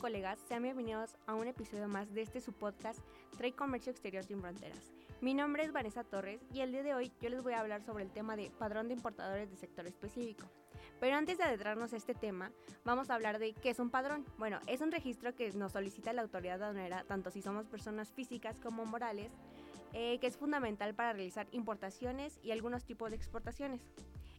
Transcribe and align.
Colegas? 0.00 0.38
Sean 0.48 0.62
bienvenidos 0.62 1.14
a 1.26 1.34
un 1.34 1.46
episodio 1.46 1.86
más 1.86 2.12
de 2.14 2.22
este 2.22 2.40
su 2.40 2.54
podcast 2.54 2.98
Trade 3.36 3.52
Comercio 3.52 3.92
Exterior 3.92 4.24
sin 4.24 4.40
Fronteras. 4.40 4.94
Mi 5.20 5.34
nombre 5.34 5.62
es 5.62 5.72
Vanessa 5.72 6.04
Torres 6.04 6.40
y 6.54 6.60
el 6.60 6.72
día 6.72 6.82
de 6.82 6.94
hoy 6.94 7.12
yo 7.20 7.28
les 7.28 7.42
voy 7.42 7.52
a 7.52 7.60
hablar 7.60 7.82
sobre 7.82 8.04
el 8.04 8.10
tema 8.10 8.34
de 8.34 8.50
padrón 8.58 8.88
de 8.88 8.94
importadores 8.94 9.50
de 9.50 9.56
sector 9.58 9.86
específico. 9.86 10.46
Pero 11.00 11.16
antes 11.16 11.36
de 11.36 11.44
adentrarnos 11.44 11.92
a 11.92 11.98
este 11.98 12.14
tema, 12.14 12.50
vamos 12.82 13.10
a 13.10 13.14
hablar 13.14 13.38
de 13.38 13.52
qué 13.52 13.68
es 13.68 13.78
un 13.78 13.90
padrón. 13.90 14.24
Bueno, 14.38 14.58
es 14.66 14.80
un 14.80 14.90
registro 14.90 15.34
que 15.34 15.52
nos 15.52 15.72
solicita 15.72 16.14
la 16.14 16.22
autoridad 16.22 16.62
aduanera, 16.62 17.04
tanto 17.04 17.30
si 17.30 17.42
somos 17.42 17.66
personas 17.66 18.10
físicas 18.10 18.58
como 18.58 18.86
morales, 18.86 19.30
eh, 19.92 20.18
que 20.18 20.28
es 20.28 20.36
fundamental 20.38 20.94
para 20.94 21.12
realizar 21.12 21.46
importaciones 21.52 22.40
y 22.42 22.52
algunos 22.52 22.86
tipos 22.86 23.10
de 23.10 23.16
exportaciones. 23.16 23.82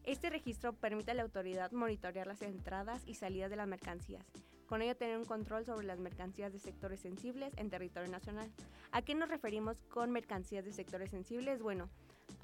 Este 0.06 0.32
registro 0.32 0.74
permite 0.74 1.12
a 1.12 1.14
la 1.14 1.22
autoridad 1.22 1.72
monitorear 1.72 2.26
las 2.26 2.42
entradas 2.42 3.04
y 3.06 3.14
salidas 3.14 3.52
de 3.52 3.58
las 3.58 3.68
mercancías, 3.68 4.26
con 4.72 4.82
ello 4.82 4.96
tener 4.96 5.18
un 5.18 5.26
control 5.26 5.66
sobre 5.66 5.86
las 5.86 6.00
mercancías 6.00 6.54
de 6.54 6.58
sectores 6.58 7.02
sensibles 7.02 7.52
en 7.58 7.70
territorio 7.70 8.10
nacional. 8.10 8.50
¿A 8.94 9.02
qué 9.02 9.16
nos 9.16 9.28
referimos 9.28 9.82
con 9.90 10.12
mercancías 10.12 10.64
de 10.64 10.72
sectores 10.72 11.10
sensibles? 11.10 11.62
Bueno, 11.62 11.90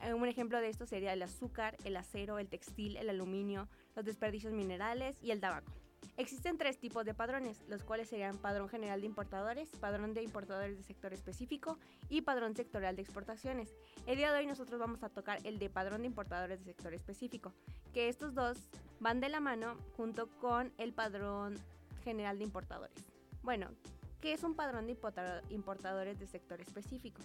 eh, 0.03 0.13
un 0.13 0.27
ejemplo 0.27 0.59
de 0.59 0.67
esto 0.67 0.85
sería 0.85 1.13
el 1.13 1.23
azúcar, 1.23 1.77
el 1.85 1.95
acero, 1.95 2.37
el 2.37 2.49
textil, 2.49 2.97
el 2.97 3.09
aluminio, 3.09 3.69
los 3.95 4.03
desperdicios 4.03 4.51
minerales 4.51 5.15
y 5.23 5.31
el 5.31 5.39
tabaco. 5.39 5.71
Existen 6.17 6.57
tres 6.57 6.77
tipos 6.77 7.05
de 7.05 7.13
padrones, 7.13 7.63
los 7.69 7.85
cuales 7.85 8.09
serían 8.09 8.37
padrón 8.37 8.67
general 8.67 8.99
de 8.99 9.07
importadores, 9.07 9.69
padrón 9.79 10.13
de 10.13 10.21
importadores 10.21 10.75
de 10.75 10.83
sector 10.83 11.13
específico 11.13 11.77
y 12.09 12.23
padrón 12.23 12.57
sectorial 12.57 12.97
de 12.97 13.03
exportaciones. 13.03 13.73
El 14.05 14.17
día 14.17 14.33
de 14.33 14.39
hoy 14.39 14.47
nosotros 14.47 14.81
vamos 14.81 15.01
a 15.01 15.07
tocar 15.07 15.39
el 15.45 15.59
de 15.59 15.69
padrón 15.69 16.01
de 16.01 16.07
importadores 16.07 16.59
de 16.59 16.65
sector 16.65 16.93
específico, 16.93 17.53
que 17.93 18.09
estos 18.09 18.33
dos 18.33 18.57
van 18.99 19.21
de 19.21 19.29
la 19.29 19.39
mano 19.39 19.77
junto 19.95 20.27
con 20.41 20.73
el 20.77 20.91
padrón 20.91 21.55
General 22.07 22.37
de 22.37 22.45
Importadores. 22.45 23.03
Bueno, 23.43 23.67
¿qué 24.21 24.31
es 24.31 24.41
un 24.45 24.55
padrón 24.55 24.87
de 24.87 24.97
importadores 25.49 26.17
de 26.17 26.25
sector 26.25 26.61
específico? 26.61 27.21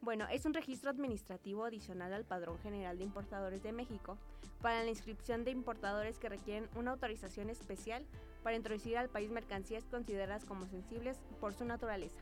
Bueno, 0.00 0.26
es 0.28 0.44
un 0.44 0.54
registro 0.54 0.90
administrativo 0.90 1.64
adicional 1.64 2.12
al 2.12 2.24
Padrón 2.24 2.58
General 2.58 2.98
de 2.98 3.04
Importadores 3.04 3.62
de 3.62 3.70
México 3.70 4.18
para 4.60 4.82
la 4.82 4.90
inscripción 4.90 5.44
de 5.44 5.52
importadores 5.52 6.18
que 6.18 6.28
requieren 6.28 6.68
una 6.74 6.90
autorización 6.90 7.48
especial 7.48 8.04
para 8.42 8.56
introducir 8.56 8.98
al 8.98 9.08
país 9.08 9.30
mercancías 9.30 9.84
consideradas 9.84 10.44
como 10.44 10.66
sensibles 10.66 11.20
por 11.38 11.54
su 11.54 11.64
naturaleza. 11.64 12.18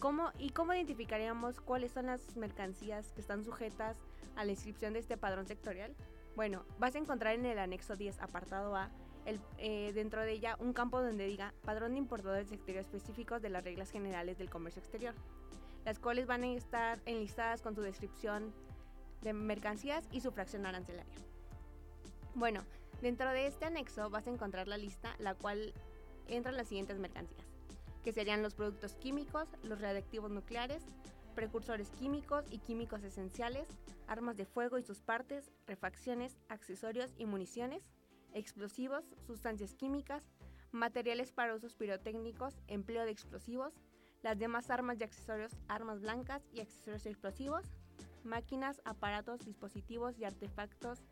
¿Cómo, 0.00 0.32
¿Y 0.40 0.50
cómo 0.50 0.74
identificaríamos 0.74 1.60
cuáles 1.60 1.92
son 1.92 2.06
las 2.06 2.36
mercancías 2.36 3.12
que 3.12 3.20
están 3.20 3.44
sujetas 3.44 3.96
a 4.34 4.44
la 4.44 4.50
inscripción 4.50 4.92
de 4.94 4.98
este 4.98 5.16
padrón 5.16 5.46
sectorial? 5.46 5.94
Bueno, 6.34 6.64
vas 6.80 6.96
a 6.96 6.98
encontrar 6.98 7.36
en 7.36 7.46
el 7.46 7.60
anexo 7.60 7.94
10, 7.94 8.18
apartado 8.20 8.74
A, 8.74 8.90
eh, 9.26 9.92
dentro 9.94 10.20
de 10.22 10.32
ella 10.32 10.56
un 10.60 10.72
campo 10.72 11.00
donde 11.00 11.26
diga 11.26 11.54
padrón 11.64 11.92
de 11.92 11.98
importadores 11.98 12.52
exteriores 12.52 12.86
específicos 12.86 13.40
de 13.40 13.48
las 13.48 13.64
reglas 13.64 13.90
generales 13.90 14.36
del 14.38 14.50
comercio 14.50 14.80
exterior, 14.80 15.14
las 15.84 15.98
cuales 15.98 16.26
van 16.26 16.42
a 16.44 16.48
estar 16.48 17.00
enlistadas 17.06 17.62
con 17.62 17.74
su 17.74 17.80
descripción 17.80 18.52
de 19.22 19.32
mercancías 19.32 20.04
y 20.12 20.20
su 20.20 20.30
fracción 20.30 20.66
arancelaria. 20.66 21.14
Bueno, 22.34 22.60
dentro 23.00 23.30
de 23.30 23.46
este 23.46 23.64
anexo 23.64 24.10
vas 24.10 24.26
a 24.26 24.30
encontrar 24.30 24.68
la 24.68 24.76
lista, 24.76 25.14
la 25.18 25.34
cual 25.34 25.72
entran 26.26 26.56
las 26.56 26.68
siguientes 26.68 26.98
mercancías, 26.98 27.46
que 28.02 28.12
serían 28.12 28.42
los 28.42 28.54
productos 28.54 28.94
químicos, 28.94 29.48
los 29.62 29.80
radiactivos 29.80 30.30
nucleares, 30.30 30.82
precursores 31.34 31.90
químicos 31.90 32.44
y 32.50 32.58
químicos 32.58 33.02
esenciales, 33.02 33.66
armas 34.06 34.36
de 34.36 34.44
fuego 34.44 34.78
y 34.78 34.82
sus 34.82 35.00
partes, 35.00 35.50
refacciones, 35.66 36.36
accesorios 36.48 37.12
y 37.18 37.26
municiones, 37.26 37.82
explosivos, 38.34 39.04
sustancias 39.26 39.74
químicas, 39.74 40.24
materiales 40.72 41.32
para 41.32 41.54
usos 41.54 41.74
pirotécnicos, 41.76 42.54
empleo 42.66 43.04
de 43.04 43.12
explosivos, 43.12 43.72
las 44.22 44.38
demás 44.38 44.70
armas 44.70 45.00
y 45.00 45.04
accesorios, 45.04 45.52
armas 45.68 46.00
blancas 46.00 46.42
y 46.52 46.60
accesorios 46.60 47.06
explosivos, 47.06 47.64
máquinas, 48.24 48.82
aparatos, 48.84 49.44
dispositivos 49.44 50.18
y 50.18 50.24
artefactos 50.24 51.02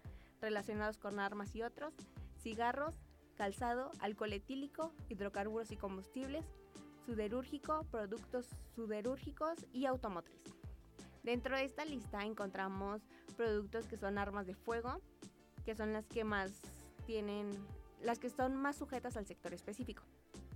relacionados 0.40 0.98
con 0.98 1.20
armas 1.20 1.54
y 1.54 1.62
otros, 1.62 1.94
cigarros, 2.40 2.96
calzado, 3.36 3.90
alcohol 4.00 4.32
etílico, 4.32 4.92
hidrocarburos 5.08 5.70
y 5.70 5.76
combustibles, 5.76 6.44
suderúrgico, 7.06 7.84
productos 7.90 8.48
suderúrgicos 8.74 9.66
y 9.72 9.86
automotriz. 9.86 10.42
Dentro 11.22 11.56
de 11.56 11.64
esta 11.64 11.84
lista 11.84 12.24
encontramos 12.24 13.02
productos 13.36 13.86
que 13.86 13.96
son 13.96 14.18
armas 14.18 14.46
de 14.46 14.54
fuego, 14.54 15.00
que 15.64 15.74
son 15.74 15.92
las 15.92 16.06
que 16.08 16.24
más 16.24 16.60
tienen 17.06 17.56
las 18.02 18.18
que 18.18 18.30
son 18.30 18.56
más 18.56 18.76
sujetas 18.76 19.16
al 19.16 19.26
sector 19.26 19.52
específico. 19.52 20.02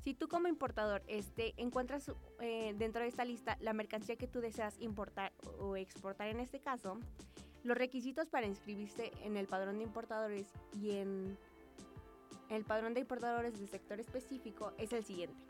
Si 0.02 0.14
tú 0.14 0.28
como 0.28 0.48
importador 0.48 1.02
este, 1.06 1.54
encuentras 1.56 2.10
eh, 2.40 2.74
dentro 2.78 3.02
de 3.02 3.08
esta 3.08 3.24
lista 3.24 3.56
la 3.60 3.72
mercancía 3.72 4.16
que 4.16 4.26
tú 4.26 4.40
deseas 4.40 4.80
importar 4.80 5.32
o 5.58 5.76
exportar 5.76 6.28
en 6.28 6.40
este 6.40 6.60
caso, 6.60 6.98
los 7.64 7.76
requisitos 7.76 8.28
para 8.28 8.46
inscribirse 8.46 9.10
en 9.24 9.36
el 9.36 9.46
padrón 9.46 9.78
de 9.78 9.84
importadores 9.84 10.46
y 10.80 10.92
en 10.92 11.36
el 12.48 12.64
padrón 12.64 12.94
de 12.94 13.00
importadores 13.00 13.58
del 13.58 13.68
sector 13.68 13.98
específico 13.98 14.72
es 14.78 14.92
el 14.92 15.04
siguiente. 15.04 15.44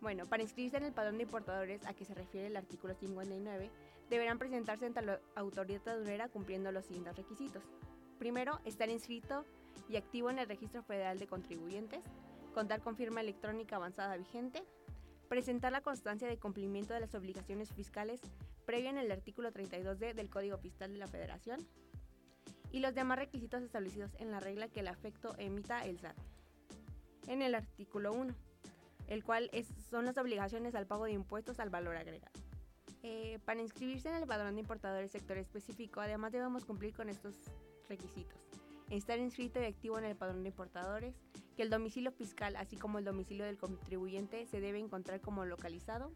Bueno, 0.00 0.26
para 0.26 0.42
inscribirse 0.42 0.78
en 0.78 0.84
el 0.84 0.92
padrón 0.92 1.18
de 1.18 1.24
importadores 1.24 1.84
a 1.86 1.92
que 1.92 2.04
se 2.04 2.14
refiere 2.14 2.46
el 2.46 2.56
artículo 2.56 2.94
59, 2.94 3.70
deberán 4.08 4.38
presentarse 4.38 4.86
ante 4.86 5.02
la 5.02 5.20
autoridad 5.36 5.86
aduanera 5.88 6.28
cumpliendo 6.28 6.72
los 6.72 6.86
siguientes 6.86 7.16
requisitos. 7.16 7.62
Primero, 8.18 8.60
estar 8.64 8.88
inscrito 8.88 9.44
y 9.88 9.96
activo 9.96 10.30
en 10.30 10.38
el 10.38 10.48
Registro 10.48 10.82
Federal 10.82 11.18
de 11.18 11.26
Contribuyentes, 11.26 12.02
contar 12.54 12.80
con 12.80 12.96
firma 12.96 13.20
electrónica 13.20 13.76
avanzada 13.76 14.16
vigente, 14.16 14.62
presentar 15.28 15.72
la 15.72 15.80
constancia 15.80 16.28
de 16.28 16.38
cumplimiento 16.38 16.94
de 16.94 17.00
las 17.00 17.14
obligaciones 17.14 17.72
fiscales 17.72 18.20
previa 18.66 18.90
en 18.90 18.98
el 18.98 19.10
artículo 19.10 19.52
32D 19.52 20.14
del 20.14 20.30
Código 20.30 20.58
Fiscal 20.58 20.92
de 20.92 20.98
la 20.98 21.08
Federación 21.08 21.66
y 22.70 22.80
los 22.80 22.94
demás 22.94 23.18
requisitos 23.18 23.62
establecidos 23.62 24.14
en 24.18 24.30
la 24.30 24.40
regla 24.40 24.68
que 24.68 24.80
el 24.80 24.88
afecto 24.88 25.34
emita 25.38 25.84
el 25.84 25.98
SAT. 25.98 26.16
En 27.26 27.42
el 27.42 27.54
artículo 27.54 28.12
1, 28.12 28.34
el 29.08 29.24
cual 29.24 29.50
son 29.90 30.06
las 30.06 30.16
obligaciones 30.18 30.74
al 30.74 30.86
pago 30.86 31.04
de 31.04 31.12
impuestos 31.12 31.60
al 31.60 31.70
valor 31.70 31.96
agregado. 31.96 32.32
Eh, 33.02 33.38
para 33.44 33.60
inscribirse 33.60 34.08
en 34.08 34.14
el 34.16 34.26
padrón 34.26 34.54
de 34.54 34.60
importadores 34.60 35.10
sector 35.10 35.36
específico, 35.36 36.00
además 36.00 36.32
debemos 36.32 36.64
cumplir 36.64 36.94
con 36.94 37.08
estos 37.08 37.34
requisitos 37.88 38.51
estar 38.96 39.18
inscrito 39.18 39.60
y 39.60 39.64
activo 39.64 39.98
en 39.98 40.04
el 40.04 40.16
padrón 40.16 40.42
de 40.42 40.50
importadores, 40.50 41.14
que 41.56 41.62
el 41.62 41.70
domicilio 41.70 42.12
fiscal, 42.12 42.56
así 42.56 42.76
como 42.76 42.98
el 42.98 43.04
domicilio 43.04 43.44
del 43.44 43.56
contribuyente, 43.56 44.46
se 44.46 44.60
debe 44.60 44.78
encontrar 44.78 45.20
como 45.20 45.44
localizado, 45.44 46.12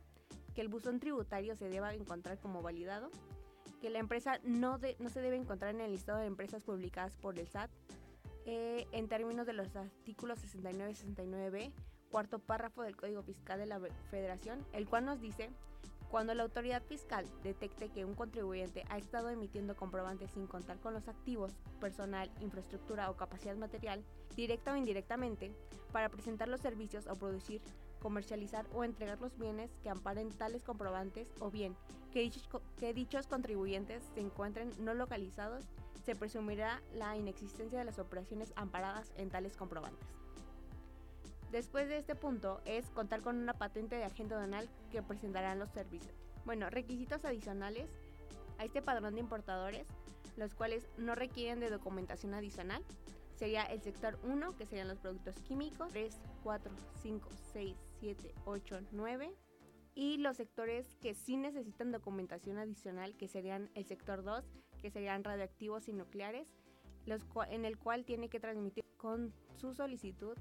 que 0.54 0.60
el 0.60 0.68
buzón 0.68 1.00
tributario 1.00 1.56
se 1.56 1.68
deba 1.68 1.94
encontrar 1.94 2.38
como 2.38 2.62
validado, 2.62 3.10
que 3.80 3.90
la 3.90 3.98
empresa 3.98 4.40
no, 4.44 4.78
no 4.98 5.10
se 5.10 5.20
debe 5.20 5.36
encontrar 5.36 5.74
en 5.74 5.80
el 5.80 5.92
listado 5.92 6.18
de 6.18 6.26
empresas 6.26 6.64
publicadas 6.64 7.16
por 7.16 7.38
el 7.38 7.48
SAT, 7.48 7.70
eh, 8.44 8.86
en 8.92 9.08
términos 9.08 9.46
de 9.46 9.54
los 9.54 9.74
artículos 9.74 10.38
69 10.38 10.92
y 10.92 10.94
69b, 10.94 11.72
cuarto 12.10 12.38
párrafo 12.38 12.82
del 12.82 12.96
Código 12.96 13.22
Fiscal 13.22 13.58
de 13.58 13.66
la 13.66 13.80
Federación, 14.10 14.64
el 14.72 14.86
cual 14.88 15.04
nos 15.04 15.20
dice 15.20 15.50
cuando 16.10 16.34
la 16.34 16.44
autoridad 16.44 16.82
fiscal 16.82 17.26
detecte 17.42 17.88
que 17.88 18.04
un 18.04 18.14
contribuyente 18.14 18.84
ha 18.88 18.98
estado 18.98 19.28
emitiendo 19.30 19.76
comprobantes 19.76 20.30
sin 20.30 20.46
contar 20.46 20.78
con 20.80 20.94
los 20.94 21.08
activos, 21.08 21.52
personal, 21.80 22.30
infraestructura 22.40 23.10
o 23.10 23.16
capacidad 23.16 23.56
material, 23.56 24.04
directa 24.36 24.72
o 24.72 24.76
indirectamente, 24.76 25.52
para 25.92 26.08
presentar 26.08 26.48
los 26.48 26.60
servicios 26.60 27.06
o 27.06 27.14
producir, 27.16 27.60
comercializar 28.00 28.66
o 28.72 28.84
entregar 28.84 29.20
los 29.20 29.36
bienes 29.38 29.70
que 29.82 29.90
amparen 29.90 30.30
tales 30.30 30.62
comprobantes 30.62 31.32
o 31.40 31.50
bien 31.50 31.74
que 32.12 32.22
dichos, 32.22 32.48
que 32.78 32.94
dichos 32.94 33.26
contribuyentes 33.26 34.02
se 34.14 34.20
encuentren 34.20 34.72
no 34.78 34.94
localizados, 34.94 35.66
se 36.04 36.14
presumirá 36.14 36.80
la 36.94 37.16
inexistencia 37.16 37.78
de 37.78 37.84
las 37.84 37.98
operaciones 37.98 38.52
amparadas 38.56 39.12
en 39.16 39.28
tales 39.28 39.56
comprobantes. 39.56 40.25
Después 41.50 41.88
de 41.88 41.98
este 41.98 42.14
punto 42.14 42.60
es 42.64 42.90
contar 42.90 43.22
con 43.22 43.36
una 43.36 43.54
patente 43.54 43.96
de 43.96 44.04
agente 44.04 44.34
aduanal 44.34 44.68
que 44.90 45.02
presentarán 45.02 45.58
los 45.58 45.70
servicios. 45.70 46.14
Bueno, 46.44 46.70
requisitos 46.70 47.24
adicionales 47.24 47.88
a 48.58 48.64
este 48.64 48.82
padrón 48.82 49.14
de 49.14 49.20
importadores, 49.20 49.86
los 50.36 50.54
cuales 50.54 50.88
no 50.98 51.14
requieren 51.14 51.60
de 51.60 51.70
documentación 51.70 52.34
adicional, 52.34 52.82
sería 53.36 53.62
el 53.64 53.80
sector 53.82 54.18
1, 54.24 54.56
que 54.56 54.66
serían 54.66 54.88
los 54.88 54.98
productos 54.98 55.34
químicos, 55.40 55.88
3, 55.92 56.18
4, 56.42 56.72
5, 57.02 57.28
6, 57.52 57.76
7, 58.00 58.34
8, 58.44 58.80
9, 58.92 59.34
y 59.94 60.18
los 60.18 60.36
sectores 60.36 60.94
que 61.00 61.14
sí 61.14 61.36
necesitan 61.36 61.92
documentación 61.92 62.58
adicional, 62.58 63.16
que 63.16 63.28
serían 63.28 63.70
el 63.74 63.86
sector 63.86 64.22
2, 64.22 64.44
que 64.80 64.90
serían 64.90 65.24
radioactivos 65.24 65.88
y 65.88 65.92
nucleares, 65.92 66.48
en 67.50 67.64
el 67.64 67.78
cual 67.78 68.04
tiene 68.04 68.28
que 68.28 68.40
transmitir 68.40 68.84
con 68.96 69.32
su 69.54 69.74
solicitud 69.74 70.36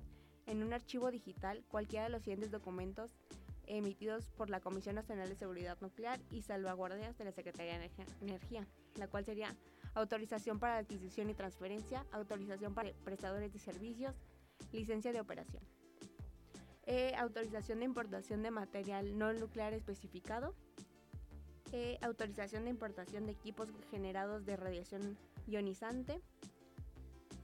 en 0.47 0.63
un 0.63 0.74
archivo 0.74 1.12
digital 1.12 1.63
cualquiera 1.69 2.06
de 2.06 2.12
los 2.12 2.21
siguientes 2.21 2.51
documentos 2.51 3.12
emitidos 3.68 4.30
por 4.38 4.50
la 4.50 4.59
Comisión 4.59 4.95
Nacional 4.95 5.30
de 5.30 5.36
Seguridad 5.36 5.77
Nuclear 5.81 6.19
y 6.31 6.42
Salvaguardias 6.42 7.18
de 7.18 7.25
la 7.25 7.31
Secretaría 7.31 7.80
de 7.80 7.89
Energía, 8.21 8.68
la 8.97 9.07
cual 9.07 9.25
sería 9.25 9.56
autorización 9.95 10.59
para 10.59 10.77
adquisición 10.77 11.30
y 11.30 11.33
transferencia, 11.33 12.06
autorización 12.12 12.74
para 12.74 12.92
prestadores 13.03 13.53
de 13.53 13.59
servicios, 13.59 14.15
licencia 14.71 15.12
de 15.12 15.19
operación. 15.19 15.63
Eh, 16.86 17.13
autorización 17.18 17.80
de 17.80 17.86
importación 17.86 18.44
de 18.44 18.51
material 18.51 19.18
no 19.18 19.33
nuclear 19.33 19.74
especificado, 19.74 20.53
eh, 21.71 21.98
autorización 22.01 22.65
de 22.65 22.69
importación 22.69 23.25
de 23.25 23.31
equipos 23.31 23.69
generados 23.89 24.45
de 24.45 24.56
radiación 24.56 25.18
ionizante, 25.48 26.21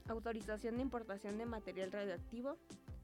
autorización 0.08 0.76
de 0.76 0.82
importación 0.82 1.38
de 1.38 1.46
material 1.46 1.90
radioactivo, 1.90 2.56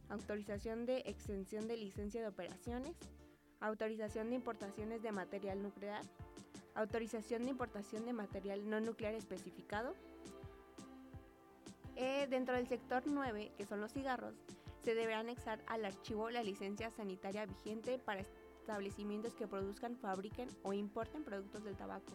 autorización 0.09 0.87
de 0.87 0.99
extensión 1.07 1.69
de 1.69 1.77
licencia 1.77 2.21
de 2.21 2.29
operaciones, 2.29 2.97
autorización 3.61 4.31
de 4.31 4.37
importaciones 4.37 5.03
de 5.03 5.13
material 5.13 5.63
nuclear, 5.63 6.03
autorización 6.75 7.45
de 7.45 7.51
importación 7.51 8.07
de 8.07 8.13
material 8.13 8.69
no 8.69 8.81
nuclear 8.81 9.15
especificado. 9.15 9.95
Eh, 11.97 12.27
dentro 12.31 12.55
del 12.55 12.69
sector 12.69 13.03
9, 13.07 13.53
que 13.57 13.67
son 13.67 13.81
los 13.81 13.93
cigarros, 13.93 14.35
se 14.85 14.95
deberá 14.95 15.21
anexar 15.21 15.61
al 15.67 15.85
archivo 15.85 16.31
la 16.31 16.43
licencia 16.43 16.91
sanitaria 16.91 17.45
vigente 17.47 17.99
para 17.99 18.23
establecimientos 18.69 19.35
que 19.35 19.49
produzcan, 19.49 19.97
fabriquen 19.97 20.49
o 20.63 20.73
importen 20.73 21.25
productos 21.25 21.65
del 21.65 21.77
tabaco, 21.77 22.13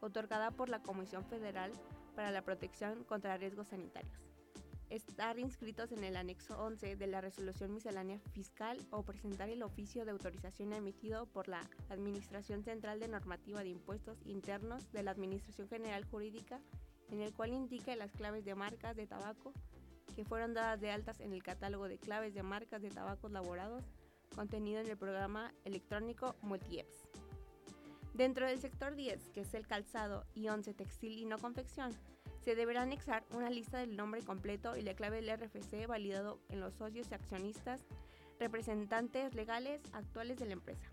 otorgada 0.00 0.50
por 0.50 0.68
la 0.68 0.82
Comisión 0.82 1.24
Federal 1.24 1.72
para 2.14 2.30
la 2.30 2.42
Protección 2.42 3.02
contra 3.04 3.36
Riesgos 3.36 3.68
Sanitarios. 3.68 4.33
Estar 4.90 5.38
inscritos 5.38 5.92
en 5.92 6.04
el 6.04 6.16
anexo 6.16 6.58
11 6.58 6.96
de 6.96 7.06
la 7.06 7.20
resolución 7.20 7.72
miscelánea 7.72 8.18
fiscal 8.32 8.78
o 8.90 9.02
presentar 9.02 9.48
el 9.48 9.62
oficio 9.62 10.04
de 10.04 10.12
autorización 10.12 10.72
emitido 10.72 11.26
por 11.26 11.48
la 11.48 11.68
Administración 11.88 12.62
Central 12.62 13.00
de 13.00 13.08
Normativa 13.08 13.62
de 13.62 13.70
Impuestos 13.70 14.18
Internos 14.26 14.92
de 14.92 15.02
la 15.02 15.10
Administración 15.10 15.68
General 15.68 16.04
Jurídica, 16.04 16.60
en 17.10 17.20
el 17.20 17.32
cual 17.32 17.52
indique 17.52 17.96
las 17.96 18.12
claves 18.12 18.44
de 18.44 18.54
marcas 18.54 18.94
de 18.94 19.06
tabaco 19.06 19.52
que 20.14 20.24
fueron 20.24 20.54
dadas 20.54 20.80
de 20.80 20.90
altas 20.90 21.20
en 21.20 21.32
el 21.32 21.42
catálogo 21.42 21.88
de 21.88 21.98
claves 21.98 22.34
de 22.34 22.42
marcas 22.42 22.82
de 22.82 22.90
tabacos 22.90 23.32
laborados 23.32 23.84
contenido 24.34 24.80
en 24.80 24.88
el 24.88 24.96
programa 24.96 25.52
electrónico 25.64 26.36
MultiEps. 26.42 27.08
Dentro 28.12 28.46
del 28.46 28.60
sector 28.60 28.94
10, 28.94 29.28
que 29.30 29.40
es 29.40 29.54
el 29.54 29.66
calzado 29.66 30.24
y 30.34 30.48
11 30.48 30.74
textil 30.74 31.18
y 31.18 31.24
no 31.24 31.38
confección, 31.38 31.92
se 32.44 32.54
deberá 32.54 32.82
anexar 32.82 33.24
una 33.30 33.48
lista 33.48 33.78
del 33.78 33.96
nombre 33.96 34.22
completo 34.22 34.76
y 34.76 34.82
la 34.82 34.94
clave 34.94 35.22
del 35.22 35.34
RFC 35.34 35.86
validado 35.86 36.38
en 36.50 36.60
los 36.60 36.74
socios 36.74 37.10
y 37.10 37.14
accionistas, 37.14 37.86
representantes 38.38 39.34
legales 39.34 39.80
actuales 39.92 40.38
de 40.38 40.46
la 40.46 40.52
empresa, 40.52 40.90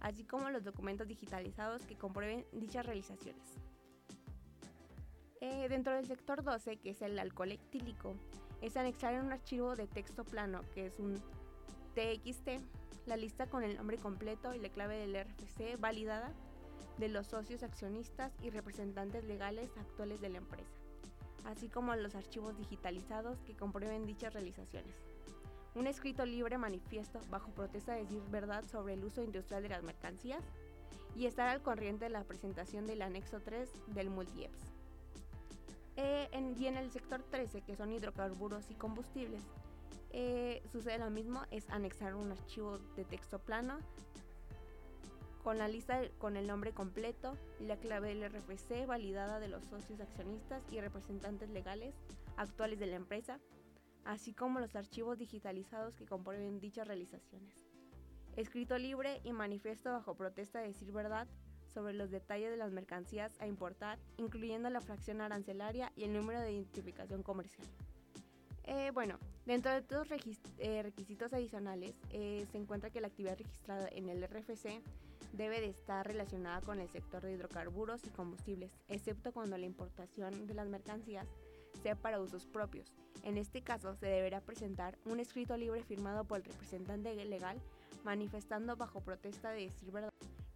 así 0.00 0.24
como 0.24 0.48
los 0.48 0.64
documentos 0.64 1.06
digitalizados 1.06 1.82
que 1.82 1.96
comprueben 1.96 2.46
dichas 2.52 2.86
realizaciones. 2.86 3.58
Eh, 5.40 5.68
dentro 5.68 5.92
del 5.92 6.06
sector 6.06 6.42
12, 6.42 6.78
que 6.78 6.90
es 6.90 7.02
el 7.02 7.18
alcohol 7.18 7.52
etílico, 7.52 8.14
es 8.62 8.78
anexar 8.78 9.12
en 9.12 9.26
un 9.26 9.32
archivo 9.32 9.76
de 9.76 9.86
texto 9.86 10.24
plano, 10.24 10.62
que 10.74 10.86
es 10.86 10.98
un 10.98 11.20
TXT, 11.94 12.62
la 13.04 13.18
lista 13.18 13.46
con 13.46 13.62
el 13.62 13.76
nombre 13.76 13.98
completo 13.98 14.54
y 14.54 14.58
la 14.58 14.70
clave 14.70 14.96
del 14.96 15.22
RFC 15.22 15.78
validada 15.78 16.32
de 16.96 17.08
los 17.08 17.26
socios 17.26 17.62
accionistas 17.62 18.32
y 18.42 18.48
representantes 18.48 19.24
legales 19.24 19.70
actuales 19.76 20.20
de 20.22 20.30
la 20.30 20.38
empresa, 20.38 20.83
así 21.44 21.68
como 21.68 21.94
los 21.94 22.14
archivos 22.14 22.56
digitalizados 22.56 23.38
que 23.42 23.56
comprueben 23.56 24.06
dichas 24.06 24.32
realizaciones. 24.32 24.94
Un 25.74 25.86
escrito 25.86 26.24
libre 26.24 26.56
manifiesto 26.58 27.20
bajo 27.30 27.50
protesta 27.50 27.94
de 27.94 28.02
decir 28.02 28.22
verdad 28.30 28.64
sobre 28.64 28.94
el 28.94 29.04
uso 29.04 29.22
industrial 29.22 29.62
de 29.62 29.70
las 29.70 29.82
mercancías 29.82 30.42
y 31.16 31.26
estar 31.26 31.48
al 31.48 31.62
corriente 31.62 32.04
de 32.04 32.10
la 32.10 32.24
presentación 32.24 32.86
del 32.86 33.02
anexo 33.02 33.40
3 33.40 33.68
del 33.88 34.10
MultiEPS. 34.10 34.72
Eh, 35.96 36.28
y 36.58 36.66
en 36.66 36.76
el 36.76 36.90
sector 36.90 37.22
13, 37.22 37.62
que 37.62 37.76
son 37.76 37.92
hidrocarburos 37.92 38.70
y 38.70 38.74
combustibles, 38.74 39.42
eh, 40.10 40.62
sucede 40.70 40.98
lo 40.98 41.10
mismo, 41.10 41.42
es 41.50 41.68
anexar 41.70 42.14
un 42.14 42.32
archivo 42.32 42.78
de 42.96 43.04
texto 43.04 43.38
plano 43.38 43.78
con 45.44 45.58
la 45.58 45.68
lista 45.68 46.00
con 46.16 46.38
el 46.38 46.46
nombre 46.46 46.72
completo 46.72 47.36
la 47.60 47.76
clave 47.76 48.08
del 48.08 48.26
RFC 48.30 48.86
validada 48.86 49.38
de 49.38 49.48
los 49.48 49.62
socios 49.66 50.00
accionistas 50.00 50.62
y 50.72 50.80
representantes 50.80 51.50
legales 51.50 51.94
actuales 52.38 52.78
de 52.78 52.86
la 52.86 52.96
empresa, 52.96 53.38
así 54.06 54.32
como 54.32 54.58
los 54.58 54.74
archivos 54.74 55.18
digitalizados 55.18 55.96
que 55.96 56.06
comprueben 56.06 56.60
dichas 56.60 56.88
realizaciones. 56.88 57.66
Escrito 58.36 58.78
libre 58.78 59.20
y 59.22 59.32
manifiesto 59.34 59.92
bajo 59.92 60.16
protesta 60.16 60.60
de 60.60 60.68
decir 60.68 60.90
verdad 60.92 61.28
sobre 61.74 61.92
los 61.92 62.10
detalles 62.10 62.50
de 62.50 62.56
las 62.56 62.72
mercancías 62.72 63.38
a 63.38 63.46
importar, 63.46 63.98
incluyendo 64.16 64.70
la 64.70 64.80
fracción 64.80 65.20
arancelaria 65.20 65.92
y 65.94 66.04
el 66.04 66.14
número 66.14 66.40
de 66.40 66.52
identificación 66.52 67.22
comercial. 67.22 67.68
Eh, 68.66 68.92
bueno, 68.94 69.18
dentro 69.44 69.70
de 69.72 69.78
estos 69.78 70.08
eh, 70.58 70.82
requisitos 70.82 71.34
adicionales 71.34 71.94
eh, 72.10 72.46
se 72.50 72.56
encuentra 72.56 72.88
que 72.88 73.02
la 73.02 73.08
actividad 73.08 73.36
registrada 73.36 73.88
en 73.92 74.08
el 74.08 74.26
RFC 74.26 74.80
debe 75.36 75.60
de 75.60 75.68
estar 75.68 76.06
relacionada 76.06 76.60
con 76.60 76.80
el 76.80 76.88
sector 76.88 77.22
de 77.22 77.32
hidrocarburos 77.32 78.04
y 78.04 78.10
combustibles, 78.10 78.72
excepto 78.88 79.32
cuando 79.32 79.58
la 79.58 79.66
importación 79.66 80.46
de 80.46 80.54
las 80.54 80.68
mercancías 80.68 81.26
sea 81.82 81.96
para 81.96 82.20
usos 82.20 82.46
propios. 82.46 82.92
En 83.22 83.36
este 83.36 83.62
caso, 83.62 83.94
se 83.96 84.06
deberá 84.06 84.40
presentar 84.40 84.96
un 85.06 85.18
escrito 85.18 85.56
libre 85.56 85.82
firmado 85.82 86.24
por 86.24 86.38
el 86.38 86.44
representante 86.44 87.14
legal 87.24 87.60
manifestando 88.04 88.76
bajo 88.76 89.00
protesta 89.00 89.50
de 89.50 89.62
decir 89.62 89.90
verdad 89.90 90.10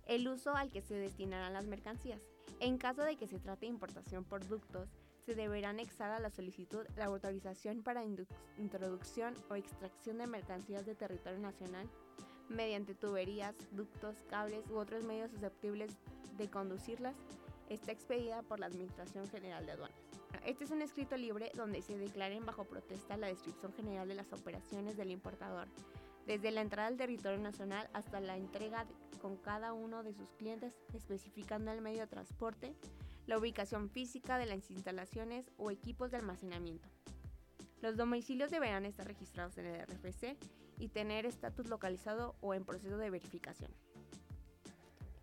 el 0.07 0.27
uso 0.29 0.55
al 0.55 0.71
que 0.71 0.81
se 0.81 0.95
destinarán 0.95 1.53
las 1.53 1.67
mercancías. 1.67 2.21
En 2.61 2.79
caso 2.79 3.03
de 3.03 3.17
que 3.17 3.27
se 3.27 3.39
trate 3.39 3.67
de 3.67 3.73
importación 3.73 4.25
por 4.25 4.47
ductos, 4.47 4.89
se 5.27 5.35
deberá 5.35 5.71
anexar 5.71 6.11
a 6.11 6.19
la 6.19 6.31
solicitud 6.31 6.87
la 6.97 7.05
autorización 7.05 7.83
para 7.83 8.05
introducción 8.57 9.35
o 9.51 9.55
extracción 9.55 10.19
de 10.19 10.27
mercancías 10.27 10.87
de 10.87 10.95
territorio 10.95 11.39
nacional 11.39 11.89
mediante 12.51 12.95
tuberías, 12.95 13.55
ductos, 13.73 14.17
cables 14.29 14.69
u 14.71 14.77
otros 14.77 15.05
medios 15.05 15.31
susceptibles 15.31 15.93
de 16.37 16.49
conducirlas, 16.49 17.17
está 17.69 17.93
expedida 17.93 18.43
por 18.43 18.61
la 18.61 18.67
Administración 18.67 19.29
General 19.29 19.65
de 19.67 19.73
Aduanas. 19.73 19.99
Este 20.45 20.65
es 20.65 20.71
un 20.71 20.83
escrito 20.83 21.17
libre 21.17 21.51
donde 21.55 21.83
se 21.83 21.99
declaren 21.99 22.47
bajo 22.47 22.65
protesta 22.65 23.17
la 23.17 23.27
descripción 23.27 23.73
general 23.73 24.09
de 24.09 24.15
las 24.15 24.33
operaciones 24.33 24.97
del 24.97 25.11
importador, 25.11 25.69
desde 26.27 26.51
la 26.51 26.61
entrada 26.61 26.89
al 26.89 26.97
territorio 26.97 27.39
nacional 27.39 27.89
hasta 27.93 28.21
la 28.21 28.37
entrega 28.37 28.87
con 29.21 29.37
cada 29.37 29.73
uno 29.73 30.03
de 30.03 30.13
sus 30.13 30.31
clientes, 30.35 30.75
especificando 30.95 31.73
el 31.73 31.81
medio 31.81 32.01
de 32.01 32.07
transporte, 32.07 32.75
la 33.27 33.39
ubicación 33.39 33.91
física 33.91 34.39
de 34.39 34.47
las 34.47 34.71
instalaciones 34.71 35.51
o 35.57 35.71
equipos 35.71 36.11
de 36.11 36.19
almacenamiento. 36.19 36.89
Los 37.81 37.97
domicilios 37.97 38.51
deberán 38.51 38.87
estar 38.87 39.07
registrados 39.07 39.57
en 39.59 39.67
el 39.67 39.87
RFC 39.87 40.37
y 40.79 40.89
tener 40.89 41.27
estatus 41.27 41.69
localizado 41.69 42.35
o 42.41 42.55
en 42.55 42.65
proceso 42.65 42.97
de 42.97 43.11
verificación. 43.11 43.71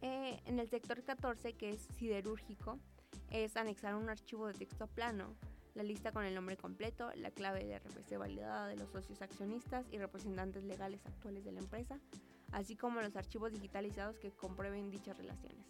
Eh, 0.01 0.39
en 0.45 0.59
el 0.59 0.69
sector 0.69 1.03
14, 1.03 1.53
que 1.53 1.69
es 1.69 1.81
siderúrgico, 1.97 2.79
es 3.31 3.57
anexar 3.57 3.95
un 3.95 4.09
archivo 4.09 4.47
de 4.47 4.53
texto 4.53 4.87
plano 4.87 5.35
la 5.75 5.83
lista 5.83 6.13
con 6.13 6.23
el 6.23 6.33
nombre 6.33 6.55
completo, 6.55 7.11
la 7.15 7.31
clave 7.31 7.65
de 7.65 7.77
RFC 7.77 8.17
validada 8.17 8.67
de 8.67 8.77
los 8.77 8.89
socios 8.91 9.21
accionistas 9.21 9.85
y 9.91 9.97
representantes 9.97 10.63
legales 10.63 11.05
actuales 11.05 11.43
de 11.43 11.51
la 11.51 11.59
empresa, 11.59 11.99
así 12.53 12.77
como 12.77 13.01
los 13.01 13.17
archivos 13.17 13.51
digitalizados 13.51 14.17
que 14.17 14.31
comprueben 14.31 14.89
dichas 14.89 15.17
relaciones. 15.17 15.65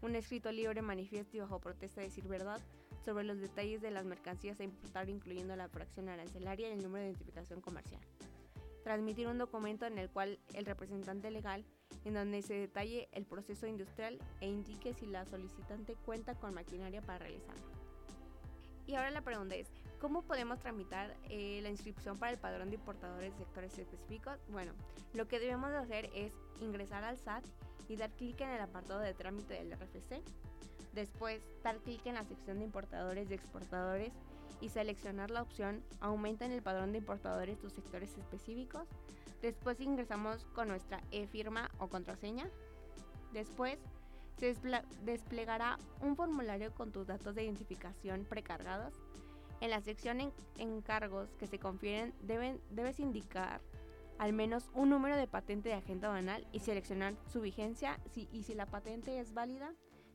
Un 0.00 0.16
escrito 0.16 0.50
libre, 0.50 0.80
manifiesto 0.80 1.36
y 1.36 1.40
bajo 1.40 1.60
protesta 1.60 2.00
de 2.00 2.08
decir 2.08 2.26
verdad 2.26 2.60
sobre 3.04 3.24
los 3.24 3.38
detalles 3.38 3.82
de 3.82 3.90
las 3.90 4.06
mercancías 4.06 4.58
a 4.60 4.64
importar, 4.64 5.10
incluyendo 5.10 5.54
la 5.56 5.68
fracción 5.68 6.08
arancelaria 6.08 6.70
y 6.70 6.72
el 6.72 6.82
número 6.82 7.04
de 7.04 7.10
identificación 7.10 7.60
comercial. 7.60 8.00
Transmitir 8.84 9.28
un 9.28 9.38
documento 9.38 9.86
en 9.86 9.98
el 9.98 10.10
cual 10.10 10.38
el 10.54 10.66
representante 10.66 11.30
legal, 11.30 11.64
en 12.04 12.14
donde 12.14 12.42
se 12.42 12.54
detalle 12.54 13.08
el 13.12 13.24
proceso 13.24 13.66
industrial 13.66 14.18
e 14.40 14.48
indique 14.48 14.92
si 14.94 15.06
la 15.06 15.24
solicitante 15.24 15.94
cuenta 16.04 16.34
con 16.34 16.54
maquinaria 16.54 17.00
para 17.00 17.18
realizarlo. 17.18 17.62
Y 18.86 18.94
ahora 18.96 19.10
la 19.10 19.22
pregunta 19.22 19.54
es, 19.54 19.68
¿cómo 20.00 20.22
podemos 20.22 20.58
tramitar 20.58 21.16
eh, 21.30 21.60
la 21.62 21.70
inscripción 21.70 22.18
para 22.18 22.32
el 22.32 22.38
padrón 22.38 22.70
de 22.70 22.76
importadores 22.76 23.32
de 23.32 23.44
sectores 23.44 23.78
específicos? 23.78 24.38
Bueno, 24.48 24.72
lo 25.14 25.28
que 25.28 25.38
debemos 25.38 25.70
de 25.70 25.78
hacer 25.78 26.10
es 26.14 26.32
ingresar 26.60 27.04
al 27.04 27.18
SAT 27.18 27.44
y 27.88 27.96
dar 27.96 28.10
clic 28.10 28.40
en 28.40 28.50
el 28.50 28.60
apartado 28.60 29.00
de 29.00 29.14
trámite 29.14 29.54
del 29.54 29.72
RFC. 29.72 30.22
Después, 30.92 31.40
dar 31.62 31.78
clic 31.78 32.04
en 32.06 32.14
la 32.14 32.24
sección 32.24 32.58
de 32.58 32.64
importadores 32.64 33.30
y 33.30 33.34
exportadores 33.34 34.12
y 34.60 34.68
seleccionar 34.68 35.30
la 35.30 35.42
opción 35.42 35.82
Aumenta 36.00 36.44
en 36.44 36.52
el 36.52 36.62
padrón 36.62 36.92
de 36.92 36.98
importadores 36.98 37.58
tus 37.58 37.72
sectores 37.72 38.16
específicos. 38.18 38.88
Después 39.40 39.80
ingresamos 39.80 40.44
con 40.54 40.68
nuestra 40.68 41.00
e-firma 41.10 41.70
o 41.78 41.88
contraseña. 41.88 42.48
Después 43.32 43.78
se 44.38 44.56
desplegará 45.04 45.78
un 46.00 46.16
formulario 46.16 46.74
con 46.74 46.92
tus 46.92 47.06
datos 47.06 47.34
de 47.34 47.44
identificación 47.44 48.24
precargados. 48.24 48.94
En 49.60 49.70
la 49.70 49.80
sección 49.80 50.20
en 50.20 50.32
encargos 50.58 51.34
que 51.38 51.46
se 51.46 51.58
confieren 51.58 52.12
deben, 52.22 52.60
debes 52.70 52.98
indicar 52.98 53.60
al 54.18 54.32
menos 54.32 54.70
un 54.74 54.90
número 54.90 55.16
de 55.16 55.26
patente 55.26 55.68
de 55.68 55.76
agente 55.76 56.06
aduanal 56.06 56.46
y 56.52 56.60
seleccionar 56.60 57.14
su 57.26 57.40
vigencia 57.40 57.98
y 58.14 58.42
si 58.42 58.54
la 58.54 58.66
patente 58.66 59.18
es 59.18 59.32
válida, 59.34 59.72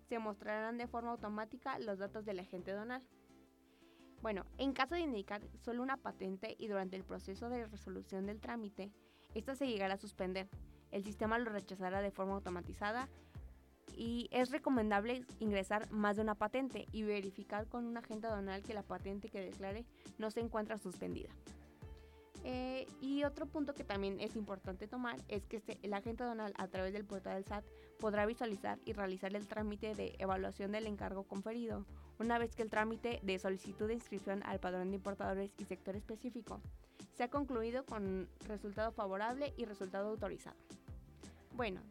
se 0.07 0.19
mostrarán 0.19 0.77
de 0.77 0.87
forma 0.87 1.11
automática 1.11 1.79
los 1.79 1.99
datos 1.99 2.25
del 2.25 2.39
agente 2.39 2.71
aduanal. 2.71 3.03
Bueno, 4.21 4.45
en 4.57 4.73
caso 4.73 4.95
de 4.95 5.01
indicar 5.01 5.41
solo 5.59 5.83
una 5.83 5.97
patente 5.97 6.55
y 6.57 6.67
durante 6.67 6.95
el 6.95 7.03
proceso 7.03 7.49
de 7.49 7.65
resolución 7.67 8.25
del 8.25 8.39
trámite, 8.39 8.91
esta 9.35 9.55
se 9.55 9.67
llegará 9.67 9.93
a 9.93 9.97
suspender. 9.97 10.49
El 10.91 11.03
sistema 11.03 11.37
lo 11.37 11.51
rechazará 11.51 12.01
de 12.01 12.11
forma 12.11 12.33
automatizada 12.33 13.07
y 13.95 14.27
es 14.31 14.51
recomendable 14.51 15.25
ingresar 15.39 15.91
más 15.91 16.15
de 16.15 16.21
una 16.21 16.35
patente 16.35 16.87
y 16.91 17.03
verificar 17.03 17.67
con 17.67 17.85
un 17.85 17.97
agente 17.97 18.27
aduanal 18.27 18.63
que 18.63 18.73
la 18.73 18.83
patente 18.83 19.29
que 19.29 19.41
declare 19.41 19.85
no 20.17 20.31
se 20.31 20.39
encuentra 20.39 20.77
suspendida. 20.77 21.29
Y 23.17 23.23
otro 23.23 23.47
punto 23.47 23.73
que 23.73 23.83
también 23.83 24.19
es 24.19 24.35
importante 24.35 24.87
tomar 24.87 25.19
es 25.27 25.47
que 25.47 25.57
este, 25.57 25.79
el 25.81 25.95
agente 25.95 26.21
aduanal 26.21 26.53
a 26.55 26.67
través 26.67 26.93
del 26.93 27.03
portal 27.03 27.33
del 27.33 27.45
SAT 27.45 27.65
podrá 27.99 28.27
visualizar 28.27 28.77
y 28.85 28.93
realizar 28.93 29.35
el 29.35 29.47
trámite 29.47 29.95
de 29.95 30.13
evaluación 30.19 30.71
del 30.71 30.85
encargo 30.85 31.23
conferido 31.23 31.83
una 32.19 32.37
vez 32.37 32.55
que 32.55 32.61
el 32.61 32.69
trámite 32.69 33.19
de 33.23 33.39
solicitud 33.39 33.87
de 33.87 33.95
inscripción 33.95 34.43
al 34.43 34.59
padrón 34.59 34.91
de 34.91 34.97
importadores 34.97 35.49
y 35.57 35.65
sector 35.65 35.95
específico 35.95 36.61
se 37.15 37.23
ha 37.23 37.29
concluido 37.31 37.87
con 37.87 38.29
resultado 38.47 38.91
favorable 38.91 39.51
y 39.57 39.65
resultado 39.65 40.09
autorizado. 40.09 40.57
Bueno, 41.55 41.81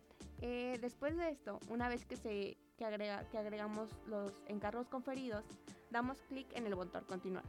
eh, 0.42 0.78
después 0.80 1.16
de 1.16 1.30
esto, 1.30 1.58
una 1.68 1.88
vez 1.88 2.04
que, 2.04 2.14
se, 2.14 2.56
que, 2.78 2.84
agrega, 2.84 3.28
que 3.30 3.38
agregamos 3.38 3.90
los 4.06 4.32
encargos 4.46 4.86
conferidos, 4.86 5.44
damos 5.90 6.22
clic 6.28 6.46
en 6.54 6.68
el 6.68 6.76
botón 6.76 7.02
continuar. 7.08 7.42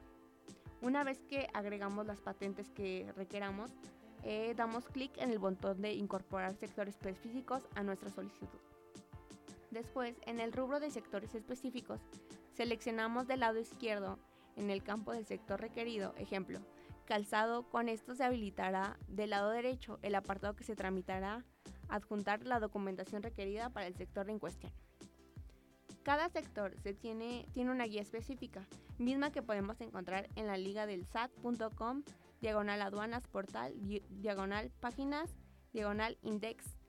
Una 0.81 1.03
vez 1.03 1.19
que 1.27 1.47
agregamos 1.53 2.05
las 2.05 2.21
patentes 2.21 2.69
que 2.69 3.11
requeramos, 3.15 3.71
eh, 4.23 4.53
damos 4.55 4.85
clic 4.85 5.17
en 5.17 5.31
el 5.31 5.39
botón 5.39 5.81
de 5.81 5.93
incorporar 5.93 6.55
sectores 6.55 6.95
específicos 6.95 7.63
a 7.75 7.83
nuestra 7.83 8.09
solicitud. 8.09 8.59
Después, 9.71 10.15
en 10.25 10.39
el 10.39 10.53
rubro 10.53 10.79
de 10.79 10.91
sectores 10.91 11.33
específicos, 11.35 11.99
seleccionamos 12.53 13.27
del 13.27 13.41
lado 13.41 13.59
izquierdo 13.59 14.19
en 14.55 14.69
el 14.69 14.83
campo 14.83 15.13
del 15.13 15.25
sector 15.25 15.59
requerido, 15.59 16.13
ejemplo, 16.17 16.59
calzado, 17.05 17.63
con 17.69 17.89
esto 17.89 18.15
se 18.15 18.23
habilitará 18.23 18.97
del 19.07 19.31
lado 19.31 19.49
derecho 19.49 19.99
el 20.01 20.15
apartado 20.15 20.55
que 20.55 20.63
se 20.63 20.75
tramitará 20.75 21.43
adjuntar 21.89 22.43
la 22.43 22.59
documentación 22.59 23.23
requerida 23.23 23.69
para 23.69 23.87
el 23.87 23.95
sector 23.95 24.29
en 24.29 24.39
cuestión. 24.39 24.71
Cada 26.03 26.29
sector 26.29 26.77
se 26.81 26.93
tiene, 26.93 27.47
tiene 27.53 27.71
una 27.71 27.85
guía 27.85 28.01
específica, 28.01 28.65
misma 28.97 29.31
que 29.31 29.41
podemos 29.41 29.79
encontrar 29.81 30.29
en 30.35 30.47
la 30.47 30.57
liga 30.57 30.85
del 30.85 31.05
sat.com, 31.05 32.03
diagonal 32.41 32.81
aduanas 32.81 33.27
portal, 33.27 33.73
diagonal 34.09 34.71
páginas, 34.79 35.35
diagonal 35.73 36.17
index.html. 36.21 36.79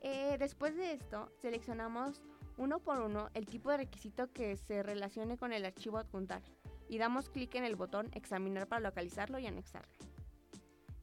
Eh, 0.00 0.36
después 0.38 0.76
de 0.76 0.92
esto, 0.92 1.32
seleccionamos 1.40 2.22
uno 2.56 2.78
por 2.80 3.00
uno 3.00 3.30
el 3.34 3.46
tipo 3.46 3.70
de 3.70 3.78
requisito 3.78 4.32
que 4.32 4.56
se 4.56 4.82
relacione 4.82 5.36
con 5.36 5.52
el 5.52 5.64
archivo 5.64 5.98
adjuntar 5.98 6.42
y 6.88 6.98
damos 6.98 7.28
clic 7.30 7.54
en 7.54 7.64
el 7.64 7.76
botón 7.76 8.08
examinar 8.12 8.66
para 8.66 8.80
localizarlo 8.80 9.38
y 9.38 9.46
anexarlo. 9.46 9.92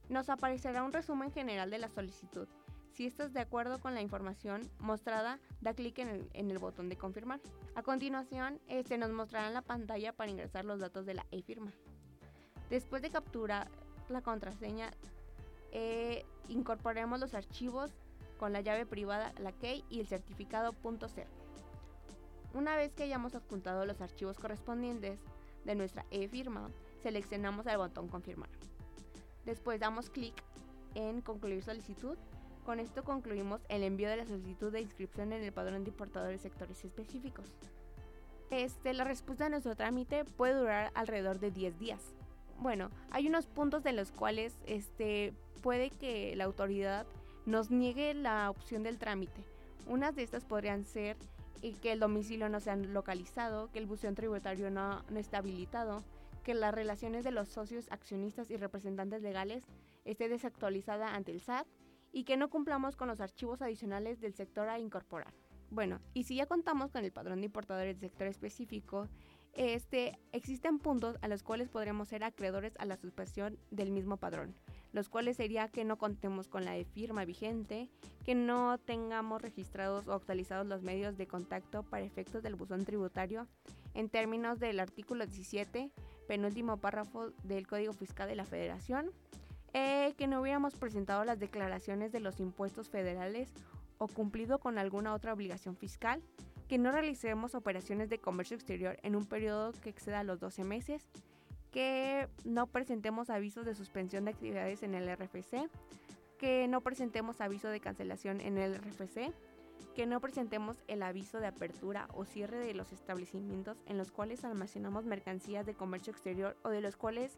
Nos 0.10 0.30
aparecerá 0.30 0.84
un 0.84 0.94
resumen 0.94 1.32
general 1.32 1.70
de 1.70 1.80
la 1.80 1.90
solicitud 1.90 2.48
si 2.96 3.06
estás 3.06 3.34
de 3.34 3.42
acuerdo 3.42 3.80
con 3.80 3.94
la 3.94 4.02
información 4.02 4.62
mostrada, 4.80 5.40
da 5.60 5.74
clic 5.74 6.00
en, 6.00 6.30
el, 6.34 6.60
botón 6.60 6.88
de 6.88 6.96
confirmar. 6.96 7.42
A 7.76 7.84
continuación, 7.84 8.60
este 8.68 8.98
nos 8.98 9.12
mostrará 9.12 9.48
en 9.48 9.54
la 9.54 9.62
pantalla 9.62 10.14
para 10.14 10.32
ingresar 10.32 10.64
los 10.64 10.80
datos 10.80 11.06
de 11.06 11.16
la 11.16 11.26
e-firma. 11.32 11.74
Después 12.70 13.02
de 13.02 13.10
capturar 13.10 13.68
la 14.08 14.22
contraseña, 14.22 14.92
eh, 15.74 16.26
incorporemos 16.48 17.20
los 17.20 17.34
archivos 17.34 17.92
con 18.40 18.54
la 18.54 18.62
llave 18.62 18.86
privada, 18.86 19.34
la 19.40 19.52
key 19.52 19.84
y 19.90 20.00
el 20.00 20.08
certificado 20.08 20.72
.0. 20.72 21.26
Una 22.54 22.78
vez 22.78 22.94
que 22.94 23.04
hayamos 23.04 23.36
adjuntado 23.36 23.86
los 23.86 24.00
archivos 24.00 24.40
correspondientes 24.40 25.20
de 25.66 25.76
nuestra 25.76 26.06
e-firma, 26.12 26.70
seleccionamos 27.04 27.68
el 27.68 27.78
botón 27.78 28.08
confirmar. 28.08 28.50
Después 29.46 29.82
damos 29.82 30.10
clic 30.10 30.34
en 30.94 31.20
concluir 31.20 31.62
solicitud 31.62 32.18
con 32.66 32.80
esto 32.80 33.04
concluimos 33.04 33.62
el 33.70 33.84
envío 33.84 34.10
de 34.10 34.18
la 34.18 34.26
solicitud 34.26 34.72
de 34.72 34.82
inscripción 34.82 35.32
en 35.32 35.44
el 35.44 35.54
padrón 35.54 35.84
de 35.84 35.92
importadores 35.92 36.42
sectores 36.42 36.84
específicos. 36.84 37.46
Este, 38.50 38.94
la 38.94 39.04
respuesta 39.04 39.46
de 39.46 39.52
nuestro 39.52 39.76
trámite 39.76 40.26
puede 40.26 40.56
durar 40.56 40.92
alrededor 40.96 41.40
de 41.40 41.52
10 41.52 41.80
días. 41.80 42.02
Bueno, 42.60 42.90
hay 43.12 43.28
unos 43.28 43.46
puntos 43.46 43.84
de 43.84 43.94
los 43.94 44.12
cuales 44.12 44.58
este, 44.66 45.34
puede 45.62 45.92
que 45.92 46.36
la 46.36 46.46
autoridad 46.46 47.06
nos 47.46 47.70
niegue 47.70 48.14
la 48.14 48.50
opción 48.50 48.82
del 48.82 48.98
trámite. 48.98 49.44
Unas 49.88 50.16
de 50.16 50.24
estas 50.24 50.44
podrían 50.44 50.86
ser 50.86 51.18
eh, 51.62 51.76
que 51.82 51.92
el 51.92 52.00
domicilio 52.00 52.50
no 52.50 52.60
sea 52.60 52.76
localizado, 52.76 53.72
que 53.72 53.80
el 53.80 53.86
buzón 53.86 54.16
tributario 54.16 54.72
no, 54.72 55.04
no 55.10 55.20
está 55.20 55.38
habilitado, 55.38 56.04
que 56.44 56.56
las 56.56 56.74
relaciones 56.74 57.24
de 57.24 57.32
los 57.32 57.50
socios, 57.50 57.92
accionistas 57.92 58.50
y 58.50 58.58
representantes 58.58 59.22
legales 59.22 59.66
esté 60.06 60.30
desactualizada 60.30 61.14
ante 61.16 61.32
el 61.32 61.42
SAT, 61.42 61.68
y 62.16 62.24
que 62.24 62.38
no 62.38 62.50
cumplamos 62.50 62.96
con 62.96 63.10
los 63.10 63.20
archivos 63.20 63.62
adicionales 63.62 64.22
del 64.22 64.34
sector 64.34 64.70
a 64.70 64.80
incorporar. 64.80 65.34
Bueno, 65.70 66.00
y 66.14 66.24
si 66.24 66.36
ya 66.38 66.46
contamos 66.46 66.90
con 66.90 67.04
el 67.04 67.12
padrón 67.12 67.42
de 67.42 67.48
importadores 67.48 68.00
del 68.00 68.10
sector 68.10 68.28
específico, 68.28 69.10
este, 69.52 70.18
existen 70.32 70.80
puntos 70.80 71.18
a 71.22 71.28
los 71.28 71.44
cuales 71.44 71.68
podremos 71.68 72.08
ser 72.08 72.24
acreedores 72.24 72.74
a 72.78 72.86
la 72.86 72.96
suspensión 72.96 73.60
del 73.70 73.92
mismo 73.92 74.16
padrón, 74.16 74.56
los 74.94 75.10
cuales 75.10 75.36
sería 75.36 75.68
que 75.68 75.84
no 75.84 75.98
contemos 75.98 76.48
con 76.48 76.64
la 76.64 76.82
firma 76.86 77.26
vigente, 77.26 77.90
que 78.24 78.34
no 78.34 78.78
tengamos 78.78 79.42
registrados 79.42 80.08
o 80.08 80.14
actualizados 80.14 80.68
los 80.68 80.84
medios 80.84 81.18
de 81.18 81.28
contacto 81.28 81.84
para 81.84 82.06
efectos 82.06 82.44
del 82.44 82.56
buzón 82.56 82.86
tributario 82.86 83.46
en 83.94 84.08
términos 84.08 84.58
del 84.62 84.80
artículo 84.80 85.26
17, 85.26 85.92
penúltimo 86.30 86.78
párrafo 86.78 87.32
del 87.44 87.68
Código 87.68 87.92
Fiscal 87.92 88.30
de 88.30 88.38
la 88.38 88.46
Federación, 88.46 89.12
eh, 89.78 90.14
que 90.18 90.28
no 90.28 90.40
hubiéramos 90.40 90.74
presentado 90.76 91.26
las 91.26 91.38
declaraciones 91.38 92.14
de 92.14 92.22
los 92.22 92.40
impuestos 92.40 92.88
federales 92.88 93.52
o 93.98 94.08
cumplido 94.08 94.58
con 94.58 94.78
alguna 94.78 95.14
otra 95.14 95.34
obligación 95.34 95.76
fiscal, 95.76 96.22
que 96.70 96.78
no 96.78 96.94
realicemos 96.94 97.56
operaciones 97.56 98.10
de 98.10 98.20
comercio 98.20 98.56
exterior 98.56 98.98
en 99.04 99.18
un 99.18 99.26
periodo 99.26 99.74
que 99.74 99.90
exceda 99.90 100.24
los 100.24 100.40
12 100.40 100.64
meses, 100.64 101.10
que 101.72 102.30
no 102.46 102.68
presentemos 102.68 103.30
avisos 103.30 103.66
de 103.66 103.76
suspensión 103.76 104.24
de 104.24 104.32
actividades 104.32 104.82
en 104.82 104.96
el 104.96 105.14
RFC, 105.14 105.70
que 106.40 106.70
no 106.70 106.80
presentemos 106.80 107.42
aviso 107.42 107.68
de 107.68 107.82
cancelación 107.82 108.40
en 108.40 108.58
el 108.58 108.76
RFC, 108.76 109.34
que 109.94 110.06
no 110.06 110.22
presentemos 110.22 110.78
el 110.88 111.04
aviso 111.04 111.42
de 111.42 111.48
apertura 111.48 112.08
o 112.14 112.24
cierre 112.24 112.60
de 112.60 112.74
los 112.74 112.94
establecimientos 112.94 113.78
en 113.88 113.98
los 113.98 114.14
cuales 114.14 114.46
almacenamos 114.46 115.04
mercancías 115.06 115.66
de 115.66 115.74
comercio 115.74 116.12
exterior 116.12 116.56
o 116.64 116.70
de 116.70 116.80
los 116.80 116.96
cuales 116.96 117.36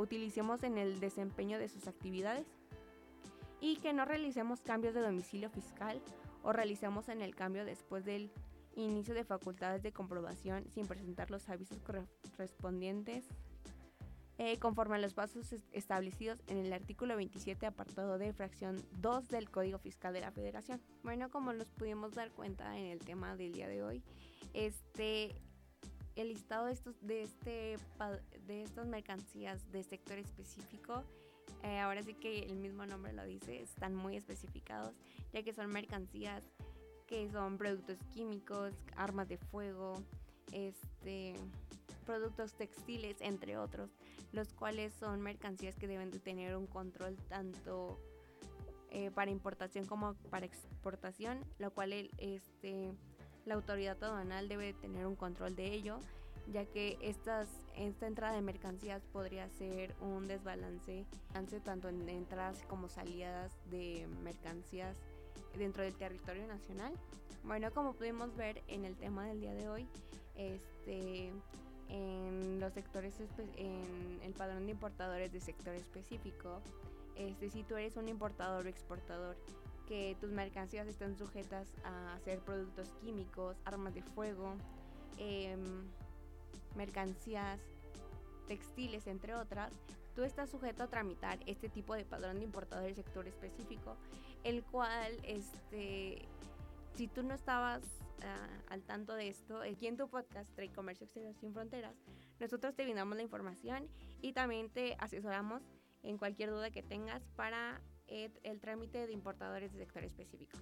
utilicemos 0.00 0.62
en 0.62 0.78
el 0.78 0.98
desempeño 1.00 1.58
de 1.58 1.68
sus 1.68 1.86
actividades 1.86 2.46
y 3.60 3.76
que 3.76 3.92
no 3.92 4.04
realicemos 4.04 4.60
cambios 4.60 4.94
de 4.94 5.00
domicilio 5.00 5.50
fiscal 5.50 6.00
o 6.42 6.52
realicemos 6.52 7.08
en 7.08 7.20
el 7.20 7.34
cambio 7.34 7.64
después 7.64 8.04
del 8.04 8.30
inicio 8.74 9.14
de 9.14 9.24
facultades 9.24 9.82
de 9.82 9.92
comprobación 9.92 10.64
sin 10.70 10.86
presentar 10.86 11.30
los 11.30 11.48
avisos 11.48 11.78
correspondientes 11.82 13.26
eh, 14.38 14.58
conforme 14.58 14.96
a 14.96 14.98
los 14.98 15.12
pasos 15.12 15.54
establecidos 15.72 16.42
en 16.46 16.56
el 16.56 16.72
artículo 16.72 17.14
27 17.16 17.66
apartado 17.66 18.16
de 18.16 18.32
fracción 18.32 18.82
2 19.02 19.28
del 19.28 19.50
Código 19.50 19.78
Fiscal 19.78 20.14
de 20.14 20.22
la 20.22 20.30
Federación. 20.30 20.80
Bueno, 21.02 21.28
como 21.28 21.52
nos 21.52 21.68
pudimos 21.70 22.14
dar 22.14 22.30
cuenta 22.30 22.78
en 22.78 22.86
el 22.86 23.00
tema 23.00 23.36
del 23.36 23.52
día 23.52 23.68
de 23.68 23.82
hoy, 23.82 24.02
este 24.54 25.34
el 26.20 26.28
listado 26.28 26.66
de 26.66 26.72
estos 26.72 26.94
de 27.00 27.22
este 27.22 27.76
de 28.46 28.62
estas 28.62 28.86
mercancías 28.86 29.70
de 29.72 29.82
sector 29.82 30.18
específico 30.18 31.02
eh, 31.62 31.78
ahora 31.78 32.02
sí 32.02 32.14
que 32.14 32.40
el 32.40 32.56
mismo 32.56 32.84
nombre 32.84 33.12
lo 33.12 33.24
dice 33.24 33.62
están 33.62 33.94
muy 33.94 34.16
especificados 34.16 34.94
ya 35.32 35.42
que 35.42 35.52
son 35.54 35.70
mercancías 35.70 36.44
que 37.06 37.30
son 37.30 37.56
productos 37.56 37.98
químicos 38.12 38.74
armas 38.96 39.28
de 39.28 39.38
fuego 39.38 40.02
este 40.52 41.34
productos 42.04 42.52
textiles 42.52 43.16
entre 43.20 43.56
otros 43.56 43.90
los 44.32 44.52
cuales 44.52 44.92
son 44.92 45.22
mercancías 45.22 45.76
que 45.76 45.88
deben 45.88 46.10
de 46.10 46.20
tener 46.20 46.54
un 46.54 46.66
control 46.66 47.16
tanto 47.28 47.98
eh, 48.92 49.12
para 49.12 49.30
importación 49.30 49.86
como 49.86 50.14
para 50.30 50.46
exportación, 50.46 51.44
lo 51.60 51.72
cual 51.72 51.92
este, 51.92 52.92
la 53.50 53.56
autoridad 53.56 54.00
aduanal 54.04 54.48
debe 54.48 54.74
tener 54.74 55.04
un 55.06 55.16
control 55.16 55.56
de 55.56 55.74
ello, 55.74 55.98
ya 56.52 56.64
que 56.66 56.96
estas, 57.00 57.48
esta 57.74 58.06
entrada 58.06 58.36
de 58.36 58.42
mercancías 58.42 59.02
podría 59.12 59.48
ser 59.48 59.92
un 60.00 60.28
desbalance 60.28 61.04
tanto 61.64 61.88
en 61.88 62.08
entradas 62.08 62.62
como 62.68 62.88
salidas 62.88 63.50
de 63.68 64.06
mercancías 64.22 64.96
dentro 65.58 65.82
del 65.82 65.94
territorio 65.96 66.46
nacional. 66.46 66.92
Bueno, 67.42 67.72
como 67.72 67.94
pudimos 67.94 68.36
ver 68.36 68.62
en 68.68 68.84
el 68.84 68.94
tema 68.94 69.26
del 69.26 69.40
día 69.40 69.52
de 69.52 69.68
hoy, 69.68 69.88
este, 70.36 71.32
en 71.88 72.60
los 72.60 72.72
sectores, 72.72 73.14
en 73.56 74.20
el 74.22 74.32
padrón 74.32 74.66
de 74.66 74.70
importadores 74.70 75.32
de 75.32 75.40
sector 75.40 75.74
específico, 75.74 76.60
este, 77.16 77.50
si 77.50 77.64
tú 77.64 77.76
eres 77.76 77.96
un 77.96 78.08
importador 78.08 78.66
o 78.66 78.68
exportador, 78.68 79.36
que 79.90 80.16
tus 80.20 80.30
mercancías 80.30 80.86
están 80.86 81.18
sujetas 81.18 81.66
a 81.82 82.16
ser 82.20 82.38
productos 82.38 82.94
químicos, 83.00 83.56
armas 83.64 83.92
de 83.92 84.04
fuego, 84.04 84.54
em, 85.18 85.82
mercancías 86.76 87.58
textiles, 88.46 89.08
entre 89.08 89.34
otras, 89.34 89.72
tú 90.14 90.22
estás 90.22 90.48
sujeto 90.48 90.84
a 90.84 90.86
tramitar 90.86 91.40
este 91.46 91.68
tipo 91.68 91.94
de 91.94 92.04
padrón 92.04 92.38
de 92.38 92.44
importador 92.44 92.84
del 92.84 92.94
sector 92.94 93.26
específico, 93.26 93.96
el 94.44 94.62
cual, 94.62 95.12
este, 95.24 96.22
si 96.94 97.08
tú 97.08 97.24
no 97.24 97.34
estabas 97.34 97.82
ah, 98.22 98.48
al 98.68 98.82
tanto 98.84 99.14
de 99.14 99.26
esto, 99.26 99.60
aquí 99.60 99.88
en 99.88 99.96
tu 99.96 100.08
podcast 100.08 100.54
Trade 100.54 100.72
Comercio 100.72 101.04
Exterior 101.04 101.34
Sin 101.34 101.52
Fronteras, 101.52 101.96
nosotros 102.38 102.76
te 102.76 102.84
brindamos 102.84 103.16
la 103.16 103.24
información 103.24 103.88
y 104.22 104.34
también 104.34 104.70
te 104.70 104.94
asesoramos 105.00 105.62
en 106.04 106.16
cualquier 106.16 106.50
duda 106.50 106.70
que 106.70 106.84
tengas 106.84 107.24
para 107.34 107.80
el 108.10 108.60
trámite 108.60 109.06
de 109.06 109.12
importadores 109.12 109.72
de 109.72 109.78
sector 109.78 110.04
específico. 110.04 110.58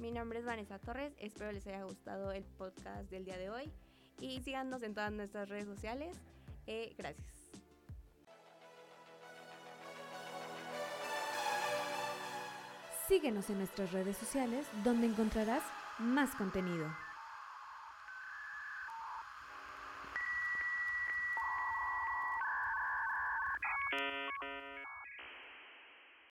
Mi 0.00 0.10
nombre 0.10 0.38
es 0.38 0.44
Vanessa 0.44 0.78
Torres, 0.78 1.12
espero 1.18 1.52
les 1.52 1.66
haya 1.66 1.84
gustado 1.84 2.32
el 2.32 2.44
podcast 2.44 3.10
del 3.10 3.24
día 3.24 3.36
de 3.36 3.50
hoy 3.50 3.70
y 4.18 4.40
síganos 4.40 4.82
en 4.82 4.94
todas 4.94 5.12
nuestras 5.12 5.48
redes 5.48 5.66
sociales. 5.66 6.16
Eh, 6.66 6.94
gracias. 6.96 7.26
Síguenos 13.08 13.50
en 13.50 13.58
nuestras 13.58 13.92
redes 13.92 14.16
sociales 14.16 14.66
donde 14.84 15.06
encontrarás 15.06 15.62
más 15.98 16.34
contenido. 16.34 16.86